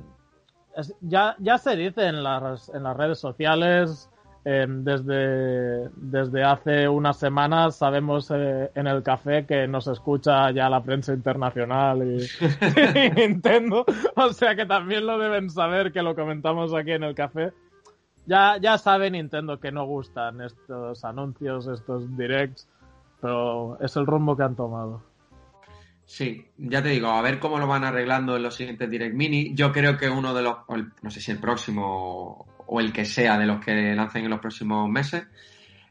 [1.02, 4.10] ya, ya se dice en las, en las redes sociales,
[4.46, 10.70] em, desde, desde hace unas semanas sabemos eh, en el café que nos escucha ya
[10.70, 12.26] la prensa internacional y,
[13.06, 17.16] y, Nintendo, o sea que también lo deben saber que lo comentamos aquí en el
[17.16, 17.54] café.
[18.26, 22.68] Ya, ya sabe Nintendo que no gustan estos anuncios, estos directs
[23.22, 25.04] pero es el rumbo que han tomado.
[26.10, 29.54] Sí, ya te digo, a ver cómo lo van arreglando en los siguientes Direct Mini.
[29.54, 30.58] Yo creo que uno de los,
[31.04, 34.40] no sé si el próximo o el que sea de los que lancen en los
[34.40, 35.28] próximos meses,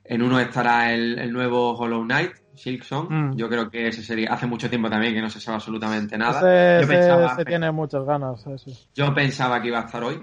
[0.03, 3.09] en uno estará el, nuevo Hollow Knight, Silksong.
[3.09, 3.37] Mm.
[3.37, 6.81] Yo creo que ese sería, hace mucho tiempo también que no se sabe absolutamente nada.
[6.81, 8.45] yo pensaba, se tiene muchas ganas.
[8.95, 10.21] Yo pensaba que iba a estar hoy,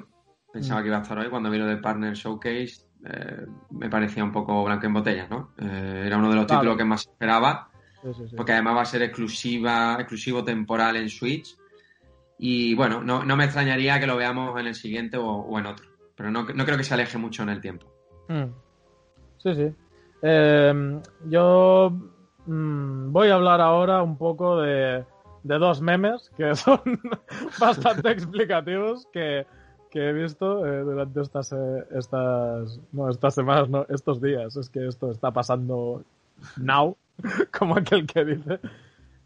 [0.52, 0.84] pensaba mm.
[0.84, 4.64] que iba a estar hoy cuando vino del Partner Showcase eh, me parecía un poco
[4.64, 5.52] blanco en botella, ¿no?
[5.58, 7.70] Eh, era uno de los títulos que más esperaba,
[8.36, 11.56] porque además va a ser exclusiva, exclusivo temporal en Switch.
[12.38, 16.32] Y bueno, no, me extrañaría que lo veamos en el siguiente o, en otro, pero
[16.32, 17.88] no, creo que se aleje mucho en el tiempo.
[18.28, 18.52] Hmm.
[19.38, 19.74] Sí, sí.
[20.22, 21.92] Em, yo
[22.48, 25.06] mm, voy a hablar ahora un poco de,
[25.44, 26.82] de dos memes que son
[27.60, 29.46] bastante explicativos que
[29.96, 34.58] que he visto eh, durante estas, eh, estas, no, estas semanas, no, estos días.
[34.58, 36.04] Es que esto está pasando
[36.58, 36.98] now,
[37.58, 38.60] como aquel que dice.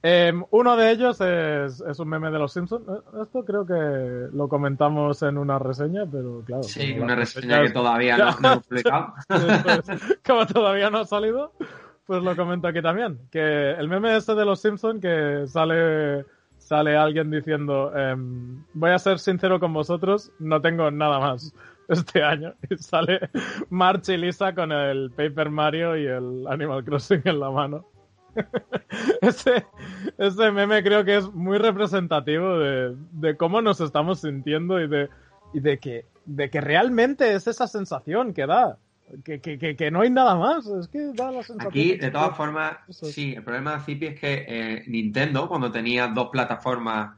[0.03, 2.87] Em, uno de ellos es, es, un meme de los Simpsons.
[2.87, 6.61] Eh, esto creo que lo comentamos en una reseña, pero claro.
[6.61, 9.13] Sí, una reseña que todavía no, no hemos publicado.
[10.23, 11.51] Como todavía no ha salido,
[12.05, 13.17] pues lo comento aquí también.
[13.31, 16.25] Que el meme este de los Simpsons que sale
[16.69, 21.51] sale alguien diciendo em, voy a ser sincero con vosotros, no tengo nada más
[21.87, 22.53] este año.
[22.69, 23.19] Y sale
[23.71, 27.85] March y Lisa con el Paper Mario y el Animal Crossing en la mano.
[29.21, 29.65] ese,
[30.19, 35.09] ese meme creo que es muy representativo de, de cómo nos estamos sintiendo y de,
[35.55, 38.77] y de que, de que realmente es esa sensación que da.
[39.23, 41.67] Que, que, que, no hay nada más, es que da la sensación.
[41.67, 46.07] Aquí, de todas formas, sí, el problema de Zipi es que eh, Nintendo, cuando tenía
[46.07, 47.17] dos plataformas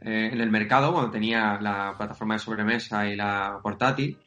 [0.00, 4.18] eh, en el mercado, cuando tenía la plataforma de sobremesa y la portátil,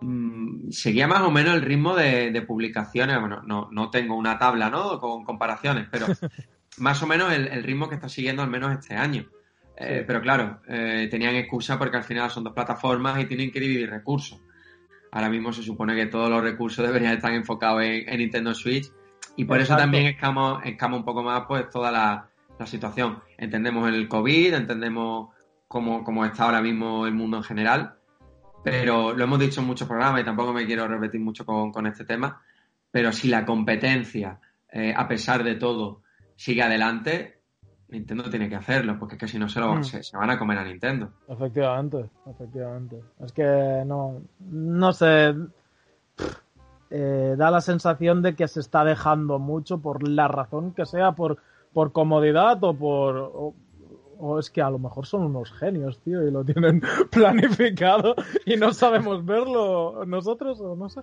[0.00, 3.20] mmm, seguía más o menos el ritmo de, de, publicaciones.
[3.20, 4.98] Bueno, no, no tengo una tabla, ¿no?
[4.98, 6.06] Con comparaciones, pero
[6.78, 9.26] más o menos el, el, ritmo que está siguiendo al menos este año.
[9.76, 10.04] Eh, sí.
[10.04, 14.40] Pero claro, tenían excusa porque al final son dos plataformas y tienen que dividir recursos
[15.12, 18.90] ahora mismo se supone que todos los recursos deberían estar enfocados en, en Nintendo Switch
[19.36, 19.74] y por Exacto.
[19.74, 23.20] eso también escama, escama un poco más pues toda la, la, situación.
[23.38, 25.30] Entendemos el COVID, entendemos
[25.66, 27.94] cómo, cómo, está ahora mismo el mundo en general,
[28.62, 31.86] pero lo hemos dicho en muchos programas y tampoco me quiero repetir mucho con, con
[31.86, 32.42] este tema,
[32.90, 36.02] pero si la competencia, eh, a pesar de todo,
[36.36, 37.39] sigue adelante,
[37.90, 39.84] Nintendo tiene que hacerlo, porque es que si no se, lo, mm.
[39.84, 41.10] se, se, van a comer a Nintendo.
[41.28, 43.00] Efectivamente, efectivamente.
[43.24, 45.34] Es que no, no sé,
[46.90, 51.12] eh, da la sensación de que se está dejando mucho por la razón que sea,
[51.12, 51.38] por,
[51.72, 53.16] por comodidad o por...
[53.16, 53.54] O,
[54.22, 58.56] o es que a lo mejor son unos genios, tío, y lo tienen planificado y
[58.56, 61.00] no sabemos verlo nosotros, o no sé.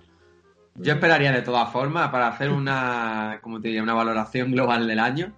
[0.80, 5.00] Yo esperaría de todas formas para hacer una, como te diría, una valoración global del
[5.00, 5.36] año.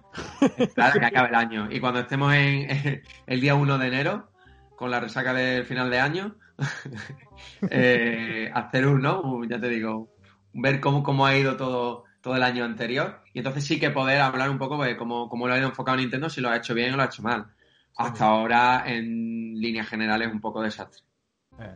[0.75, 1.67] Claro, que acabe el año.
[1.71, 4.31] Y cuando estemos en, en el día 1 de enero,
[4.75, 6.35] con la resaca del final de año,
[7.69, 9.43] eh, hacer un, ¿no?
[9.45, 10.09] Ya te digo,
[10.53, 13.21] ver cómo, cómo ha ido todo, todo el año anterior.
[13.33, 15.97] Y entonces sí que poder hablar un poco de cómo, cómo lo ha ido enfocado
[15.97, 17.47] Nintendo, si lo ha hecho bien o lo ha hecho mal.
[17.95, 21.01] Hasta ahora, en líneas generales, un poco desastre.
[21.59, 21.75] Eh.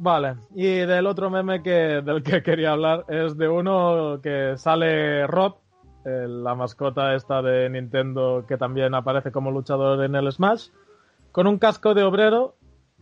[0.00, 5.26] Vale, y del otro meme que, del que quería hablar es de uno que sale
[5.26, 5.56] Rob,
[6.04, 10.68] la mascota esta de Nintendo que también aparece como luchador en el Smash,
[11.32, 12.54] con un casco de obrero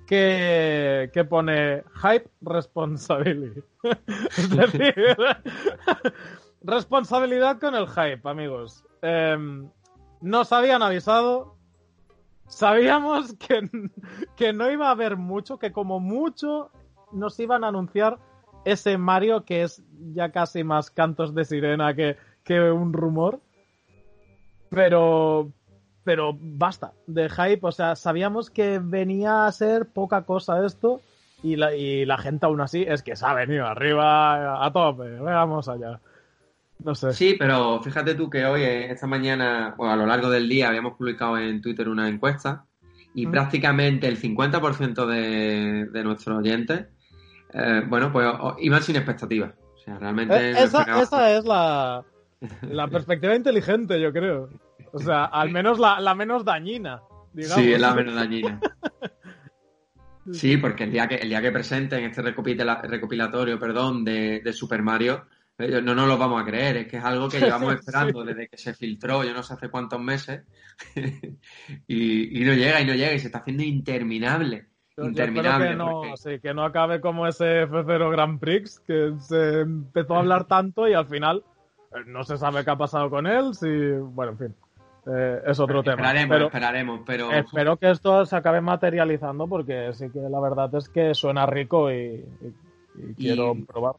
[0.07, 3.63] que, que pone Hype Responsibility.
[4.39, 4.95] es decir,
[6.63, 8.87] responsabilidad con el hype, amigos.
[9.03, 9.37] Eh,
[10.23, 11.57] nos habían avisado,
[12.49, 13.69] sabíamos que,
[14.35, 16.71] que no iba a haber mucho, que como mucho
[17.13, 18.19] nos iban a anunciar
[18.65, 23.41] ese Mario que es ya casi más cantos de sirena que, que un rumor.
[24.71, 25.53] Pero,
[26.03, 27.61] pero basta de hype.
[27.63, 31.01] O sea, sabíamos que venía a ser poca cosa esto
[31.43, 35.05] y la, y la gente aún así es que se ha venido arriba a tope.
[35.05, 36.01] Veamos allá.
[36.83, 37.13] No sé.
[37.13, 40.95] Sí, pero fíjate tú que hoy, esta mañana, bueno, a lo largo del día, habíamos
[40.95, 42.67] publicado en Twitter una encuesta
[43.15, 43.31] y mm.
[43.31, 46.87] prácticamente el 50% de, de nuestros oyentes
[47.53, 48.27] eh, bueno, pues
[48.59, 49.53] iban sin expectativas.
[49.75, 50.35] O sea, realmente.
[50.35, 52.05] Eh, esa, esa, es la,
[52.63, 54.51] la perspectiva inteligente, yo creo.
[54.93, 57.03] O sea, al menos la, la menos dañina.
[57.33, 57.65] Digamos.
[57.65, 58.61] Sí, es la menos dañina.
[60.33, 64.83] Sí, porque el día que, el día que presenten este recopilatorio perdón, de, de Super
[64.83, 65.27] Mario,
[65.59, 68.29] eh, no nos lo vamos a creer, es que es algo que llevamos esperando sí.
[68.29, 70.43] desde que se filtró, yo no sé hace cuántos meses,
[71.87, 74.67] y, y, no llega, y no llega, y se está haciendo interminable.
[74.99, 75.69] Interminable.
[75.69, 76.17] que, no, porque...
[76.17, 80.89] sí, que no acabe como ese F0 Grand Prix, que se empezó a hablar tanto
[80.89, 81.45] y al final
[81.93, 83.55] eh, no se sabe qué ha pasado con él.
[83.55, 84.55] Si, bueno, en fin.
[85.09, 86.35] Eh, es otro esperaremos, tema.
[86.35, 87.31] Pero esperaremos, pero.
[87.31, 91.93] Espero que esto se acabe materializando porque sí que la verdad es que suena rico
[91.93, 92.55] y, y,
[92.97, 93.97] y quiero y, probar.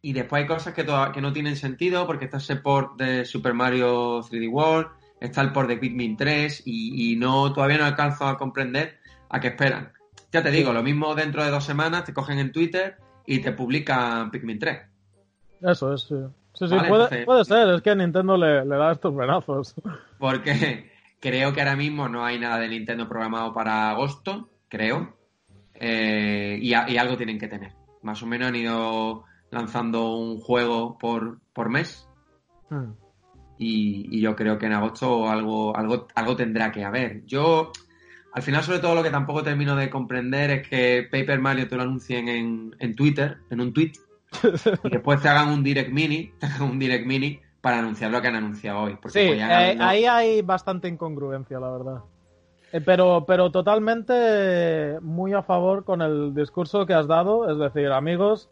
[0.00, 3.54] Y después hay cosas que, que no tienen sentido porque está ese port de Super
[3.54, 4.88] Mario 3D World,
[5.20, 9.38] está el port de Pikmin 3 y, y no todavía no alcanzo a comprender a
[9.38, 9.92] qué esperan.
[10.32, 13.52] Ya te digo, lo mismo dentro de dos semanas te cogen en Twitter y te
[13.52, 14.80] publican Pikmin 3.
[15.60, 16.14] Eso es, sí.
[16.54, 19.14] Sí, sí, vale, puede, entonces, puede, ser, es que a Nintendo le, le, da estos
[19.14, 19.74] venazos.
[20.18, 20.90] Porque
[21.20, 25.16] creo que ahora mismo no hay nada de Nintendo programado para agosto, creo.
[25.74, 27.72] Eh, y, a, y, algo tienen que tener.
[28.02, 32.08] Más o menos han ido lanzando un juego por, por mes.
[32.68, 32.92] Hmm.
[33.58, 37.24] Y, y, yo creo que en agosto algo, algo, algo tendrá que haber.
[37.24, 37.72] Yo
[38.32, 41.76] al final, sobre todo, lo que tampoco termino de comprender es que Paper Mario te
[41.76, 43.92] lo anuncien en, en Twitter, en un tweet,
[44.84, 48.22] y después te hagan un direct mini, te hagan un direct mini para anunciar lo
[48.22, 48.98] que han anunciado hoy.
[49.08, 51.98] sí, eh, ahí hay bastante incongruencia, la verdad.
[52.72, 57.50] Eh, pero, pero totalmente muy a favor con el discurso que has dado.
[57.50, 58.48] Es decir, amigos,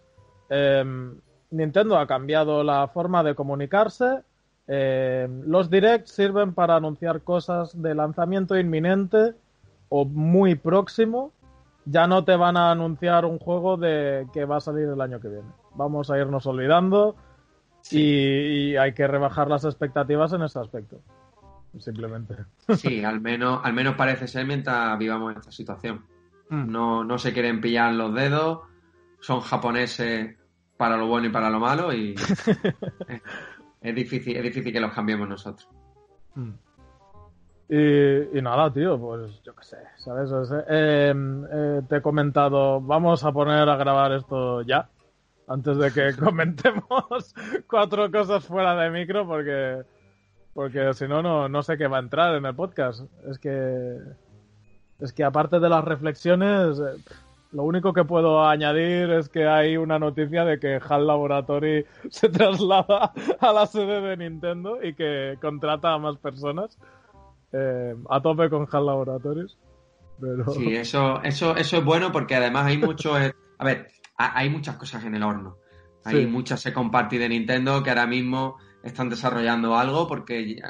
[0.51, 1.16] em,
[1.51, 4.21] Nintendo ha cambiado la forma de comunicarse.
[4.69, 9.35] Em, los directs sirven para anunciar cosas de lanzamiento inminente
[9.90, 11.33] o muy próximo.
[11.85, 15.20] Ya no te van a anunciar un juego de que va a salir el año
[15.20, 15.48] que viene.
[15.74, 17.16] Vamos a irnos olvidando
[17.90, 21.00] y, hay que rebajar las expectativas en ese aspecto.
[21.79, 22.37] Simplemente.
[22.76, 26.05] Sí, al menos, al menos parece ser mientras vivamos esta situación.
[26.48, 26.70] Mm.
[26.70, 28.61] No, no se quieren pillar los dedos,
[29.20, 30.37] son japoneses
[30.76, 32.14] para lo bueno y para lo malo y
[33.81, 35.68] es, difícil, es difícil que los cambiemos nosotros.
[36.35, 36.50] Mm.
[37.73, 40.29] Y, nada, tío, pues yo qué sé, ¿sabes?
[40.69, 41.15] Eh,
[41.53, 44.89] eh, te he comentado, vamos a poner a grabar esto ya
[45.47, 47.35] antes de que comentemos
[47.69, 49.83] cuatro cosas fuera de micro porque
[50.53, 53.03] porque si no no sé qué va a entrar en el podcast.
[53.29, 53.99] Es que
[54.99, 57.15] es que aparte de las reflexiones eh,
[57.53, 62.29] lo único que puedo añadir es que hay una noticia de que HAL Laboratory se
[62.29, 66.79] traslada a la sede de Nintendo y que contrata a más personas.
[67.53, 69.57] Eh, a tope con HAL Laboratories.
[70.55, 73.15] Sí, eso, eso, eso es bueno porque además hay mucho...
[73.15, 75.57] A ver, hay muchas cosas en el horno.
[76.05, 80.61] Hay muchas se compartí de Nintendo que ahora mismo están desarrollando algo porque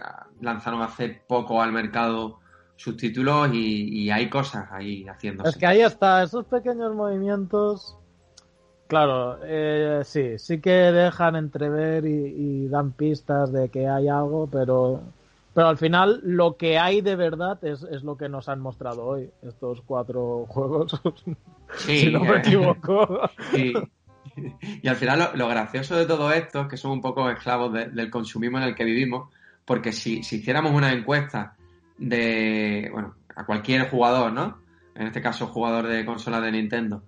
[0.40, 2.40] lanzaron hace poco al mercado
[2.80, 5.50] sus títulos y, hay cosas ahí haciéndose.
[5.50, 7.96] Es que ahí está, esos pequeños movimientos,
[8.86, 15.02] claro, eh, sí, sí que dejan entrever y, dan pistas de que hay algo, pero,
[15.54, 19.04] pero al final lo que hay de verdad es, es lo que nos han mostrado
[19.04, 21.00] hoy, estos cuatro juegos.
[21.76, 23.20] si no me equivoco.
[24.82, 28.10] Y al final lo, gracioso de todo esto es que somos un poco esclavos del
[28.10, 29.28] consumismo en el que vivimos,
[29.64, 31.56] porque si, hiciéramos una encuesta
[31.98, 34.58] de, bueno, a cualquier jugador, ¿no?
[34.94, 37.02] En este caso, jugador de consola de Nintendo,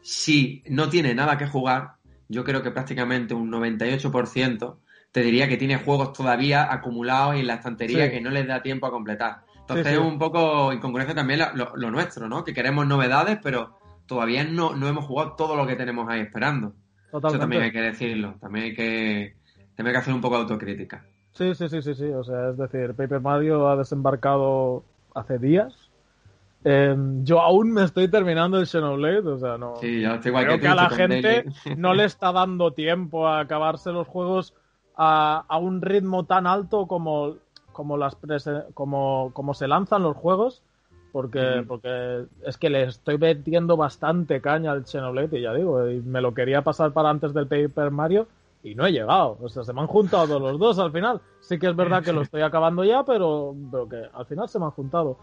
[0.00, 1.92] si no tiene nada que jugar,
[2.28, 4.76] yo creo que prácticamente un 98%
[5.16, 8.86] te diría que tiene juegos todavía acumulados en la estantería que no les da tiempo
[8.86, 9.44] a completar.
[9.60, 12.44] Entonces es un poco incongruencia también lo, lo, nuestro, ¿no?
[12.44, 16.74] Que queremos novedades, pero todavía no, no hemos jugado todo lo que tenemos ahí esperando.
[17.10, 19.36] Eso también hay que decirlo, también hay que,
[19.74, 21.06] también que hacer un poco de autocrítica.
[21.32, 25.72] Sí, sí, sí, sí, sí, o sea, es decir, Paper Mario ha desembarcado hace días.
[26.62, 29.76] Em, yo aún me estoy terminando el Xenoblade, o sea, no.
[29.76, 33.40] Sí, ya estoy igual Creo que, a la gente no le está dando tiempo a
[33.40, 34.52] acabarse los juegos
[34.96, 37.36] a, a un ritmo tan alto como,
[37.72, 38.16] como, las
[38.74, 40.62] como, como se lanzan los juegos
[41.16, 46.02] porque, porque es que le estoy metiendo bastante caña al Xenoblade y ya digo, y
[46.02, 48.26] me lo quería pasar para antes del Paper Mario
[48.62, 49.38] y no he llegado.
[49.40, 51.22] O sea, se me han juntado los dos al final.
[51.40, 54.58] Sí que es verdad que lo estoy acabando ya, pero, pero que al final se
[54.58, 55.16] me han juntado.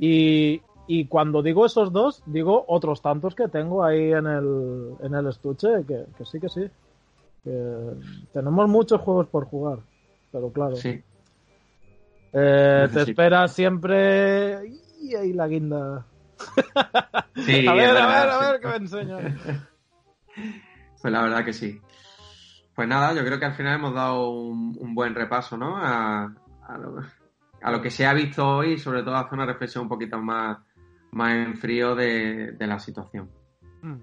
[0.00, 5.14] Y, y cuando digo esos dos, digo otros tantos que tengo ahí en el, en
[5.14, 6.68] el estuche, que, que sí, que sí.
[7.44, 7.94] Que
[8.32, 9.78] tenemos muchos juegos por jugar,
[10.30, 10.76] pero claro.
[10.76, 11.02] Sí.
[12.32, 14.68] Eh, te espera siempre
[15.00, 16.06] y ahí la guinda.
[17.34, 19.18] Sí, a ver, a ver, a ver, qué me enseña.
[21.00, 21.80] Pues la verdad que sí.
[22.74, 25.76] Pues nada, yo creo que al final hemos dado un, buen repaso, ¿no?
[25.76, 26.30] A,
[27.72, 30.58] lo, que se ha visto hoy y sobre todo hacer una reflexión un poquito más,
[31.12, 33.30] más en frío de, la situación.
[33.82, 33.96] Mm.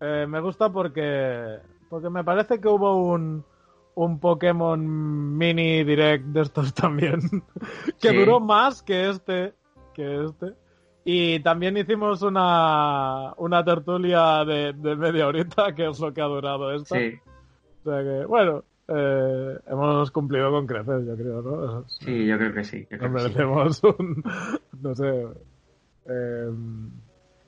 [0.00, 3.44] Eh, me gusta porque, porque me parece que hubo un,
[3.94, 7.20] un Pokémon mini direct de estos también,
[8.00, 9.54] que duró más que este,
[9.94, 10.54] que este.
[11.04, 16.72] Y también hicimos una, una tertulia de, media horita, que es lo que ha durado
[16.74, 16.96] esta.
[16.98, 17.14] Sí.
[17.82, 21.84] O sea que, bueno, eh, hemos cumplido con crecer, yo creo, ¿no?
[21.88, 22.86] Sí, yo creo que sí.
[22.90, 24.22] Nos merecemos un,
[24.82, 25.28] no sé,
[26.06, 26.50] eh,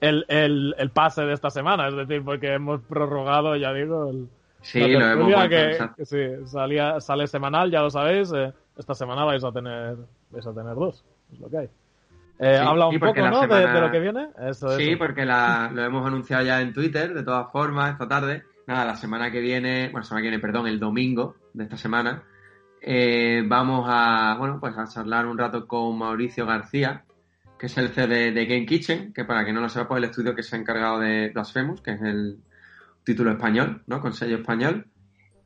[0.00, 4.28] el, el, el, pase de esta semana, es decir, porque hemos prorrogado, ya digo, el,
[4.62, 9.44] sí, lo hemos que, sí, salía, sale semanal, ya lo sabéis, eh, esta semana vais
[9.44, 9.96] a tener
[10.30, 11.68] vais a tener dos, es lo que hay.
[12.42, 13.46] Eh, habla un poco, ¿no?
[13.46, 14.28] De, lo que viene.
[14.48, 18.44] Eso, sí, porque lo hemos anunciado ya en Twitter, de todas formas, esta tarde.
[18.66, 22.22] Nada, la semana que viene, bueno, semana que viene, perdón, el domingo de esta semana,
[22.80, 27.04] eh, vamos a, bueno, pues a charlar un rato con Mauricio García,
[27.60, 30.08] que es el CD de Game Kitchen, que para que no lo sepa, pues el
[30.08, 32.38] estudio que se ha encargado de Blasphemous, que es el
[33.04, 34.00] título español, ¿no?
[34.00, 34.86] Con sello español.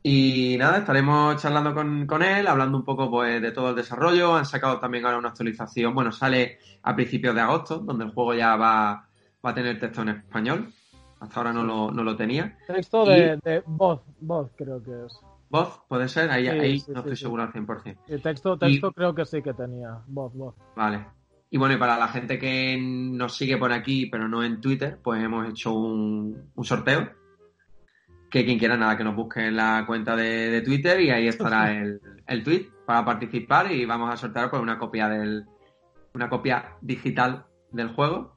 [0.01, 4.33] Y nada, estaremos charlando con, él, hablando un poco pues, de todo el desarrollo.
[4.33, 8.33] Han sacado también ahora una actualización, bueno, sale a principios de agosto, donde el juego
[8.33, 9.09] ya va,
[9.45, 10.71] va a tener texto en español.
[11.19, 12.57] Hasta ahora no lo, no lo tenía.
[12.65, 15.19] Texto de, voz, voz creo que es.
[15.49, 17.97] voz, puede ser, ahí, Sí, ahí sí, no sí, estoy seguro al 100%.
[18.07, 19.99] Y texto, texto creo que sí que tenía.
[20.07, 20.55] Voz, voz.
[20.77, 21.05] Vale.
[21.49, 24.99] Y bueno, y para la gente que nos sigue por aquí, pero no en Twitter,
[25.03, 27.11] pues hemos hecho un, un sorteo.
[28.29, 31.27] Que quien quiera nada, que nos busque en la cuenta de, de Twitter y ahí
[31.27, 35.45] estará el, el tweet para participar y vamos a sortear pues una copia del
[36.13, 38.35] una copia digital del juego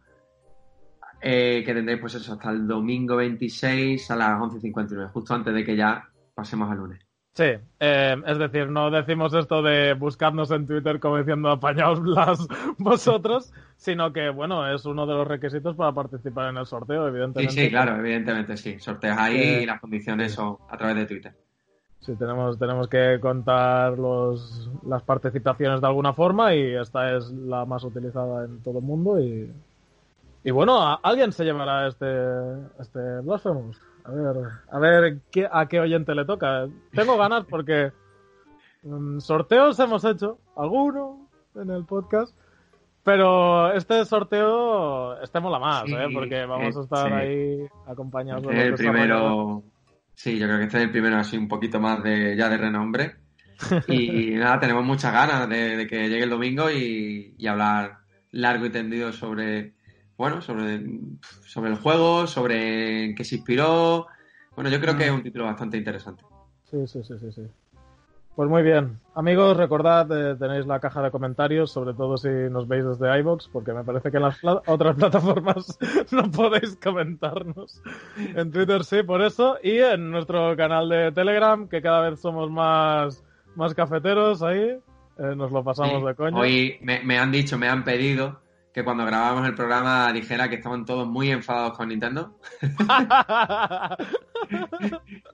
[1.20, 5.64] eh, que tendréis pues eso hasta el domingo 26 a las 11.59, justo antes de
[5.64, 7.07] que ya pasemos al lunes.
[7.38, 7.44] Sí,
[7.78, 13.52] eh, es decir, no decimos esto de buscarnos en Twitter como diciendo apañaos las vosotros,
[13.76, 17.62] sino que, bueno, es uno de los requisitos para participar en el sorteo, Sí, evidentemente.
[17.62, 18.80] sí, claro, evidentemente sí.
[18.80, 21.32] Sorteas ahí Eh, y las condiciones son a través de Twitter.
[22.00, 27.64] Sí, tenemos, tenemos que contar los, las participaciones de alguna forma y esta es la
[27.66, 29.52] más utilizada en todo el mundo y,
[30.44, 32.06] y bueno, a- alguien se llevará este,
[32.80, 33.80] este Blasphemous.
[34.08, 34.36] A ver,
[34.70, 36.66] a ver qué, a qué oyente le toca.
[36.92, 37.92] Tengo ganas porque
[38.82, 42.34] mm, sorteos hemos hecho, alguno en el podcast,
[43.04, 46.08] pero este sorteo este mola más, Sí, ¿eh?
[46.12, 47.12] porque vamos a estar sí.
[47.14, 49.62] ahí acompañados Este el primero.
[50.14, 52.56] Sí, yo creo que este es el primero así un poquito más de ya de
[52.56, 53.16] renombre.
[53.88, 57.98] Y nada, tenemos muchas ganas de, de que llegue el domingo y, y hablar
[58.30, 59.74] largo y tendido sobre,
[60.18, 60.84] bueno, sobre,
[61.46, 64.06] sobre el juego, sobre en qué se inspiró.
[64.54, 66.24] Bueno, yo creo que es un título bastante interesante.
[66.70, 67.42] Sí, sí, sí, sí, sí.
[68.36, 69.00] Pues muy bien.
[69.16, 73.48] Amigos, recordad, eh, tenéis la caja de comentarios, sobre todo si nos veis desde iVoox,
[73.52, 75.76] porque me parece que en las pla- otras plataformas
[76.12, 77.80] no podéis comentarnos.
[78.16, 79.56] En Twitter sí, por eso.
[79.62, 83.24] Y en nuestro canal de Telegram, que cada vez somos más,
[83.56, 84.60] más cafeteros ahí.
[85.18, 86.38] eh, nos lo pasamos Sí, de coña.
[86.40, 88.40] Hoy me, me han dicho, me han pedido
[88.72, 92.38] que cuando grabábamos el programa dijera que estaban todos muy enfadados con Nintendo.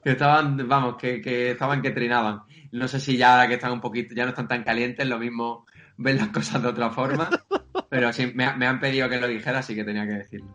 [0.03, 2.41] Que estaban, vamos, que, que estaban que trinaban.
[2.71, 5.17] No sé si ya ahora que están un poquito, ya no están tan calientes, lo
[5.17, 5.65] mismo
[5.97, 7.29] ven las cosas de otra forma.
[7.89, 10.47] Pero sí, me, me han pedido que lo dijera, así que tenía que decirlo.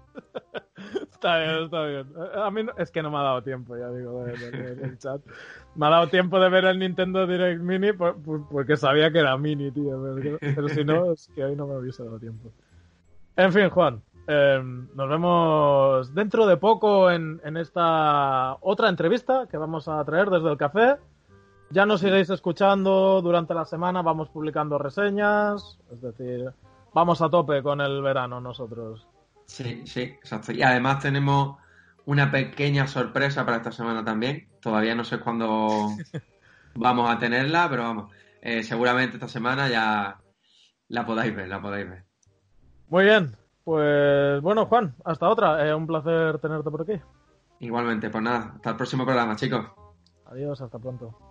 [1.11, 2.07] Está bien, está bien.
[2.37, 4.74] A mí no- es que no me ha dado tiempo, ya digo, de- de- de-
[4.74, 5.20] del chat.
[5.74, 9.18] Me ha dado tiempo de ver el Nintendo Direct Mini por- por- porque sabía que
[9.20, 10.03] era mini, tío.
[10.16, 12.53] Pero, pero si no, es que hoy no me hubiese dado tiempo.
[13.37, 14.03] En fin, Juan.
[14.26, 14.61] eh,
[14.95, 20.51] nos vemos dentro de poco en, en esta otra entrevista que vamos a traer desde
[20.51, 20.97] el café.
[21.70, 26.53] Ya nos iréis escuchando durante la semana, vamos publicando reseñas, es decir,
[26.93, 29.07] vamos a tope con el verano nosotros.
[29.47, 30.53] Sí, sí, exacto.
[30.53, 31.57] Y además tenemos
[32.07, 34.49] una pequeña sorpresa para esta semana también.
[34.61, 35.89] Todavía no sé cuándo
[36.74, 38.12] vamos a tenerla, pero vamos,
[38.43, 40.20] eh, seguramente esta semana ya
[40.89, 42.09] la podáis ver, la podáis ver.
[42.91, 45.64] Muy bien, pues bueno, Juan, hasta otra.
[45.64, 47.01] Eh, un placer tenerte por aquí.
[47.61, 49.64] Igualmente, pues nada, hasta el próximo programa, chicos.
[50.26, 51.30] Adiós, hasta pronto.